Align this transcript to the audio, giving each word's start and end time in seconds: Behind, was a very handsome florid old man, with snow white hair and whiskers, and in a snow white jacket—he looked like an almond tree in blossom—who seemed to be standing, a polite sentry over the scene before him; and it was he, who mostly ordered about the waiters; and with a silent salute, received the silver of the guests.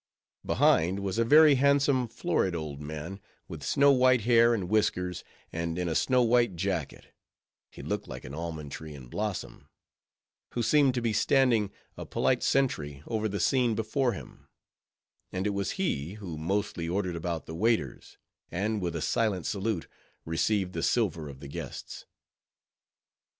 Behind, 0.43 1.01
was 1.01 1.19
a 1.19 1.23
very 1.23 1.53
handsome 1.53 2.07
florid 2.07 2.55
old 2.55 2.81
man, 2.81 3.19
with 3.47 3.61
snow 3.61 3.91
white 3.91 4.21
hair 4.21 4.51
and 4.55 4.67
whiskers, 4.67 5.23
and 5.53 5.77
in 5.77 5.87
a 5.87 5.93
snow 5.93 6.23
white 6.23 6.55
jacket—he 6.55 7.83
looked 7.83 8.07
like 8.07 8.25
an 8.25 8.33
almond 8.33 8.71
tree 8.71 8.95
in 8.95 9.09
blossom—who 9.09 10.63
seemed 10.63 10.95
to 10.95 11.03
be 11.03 11.13
standing, 11.13 11.69
a 11.97 12.07
polite 12.07 12.41
sentry 12.41 13.03
over 13.05 13.29
the 13.29 13.39
scene 13.39 13.75
before 13.75 14.13
him; 14.13 14.47
and 15.31 15.45
it 15.45 15.51
was 15.51 15.73
he, 15.77 16.13
who 16.15 16.35
mostly 16.35 16.89
ordered 16.89 17.15
about 17.15 17.45
the 17.45 17.53
waiters; 17.53 18.17
and 18.49 18.81
with 18.81 18.95
a 18.95 19.01
silent 19.01 19.45
salute, 19.45 19.85
received 20.25 20.73
the 20.73 20.81
silver 20.81 21.29
of 21.29 21.41
the 21.41 21.47
guests. 21.47 22.07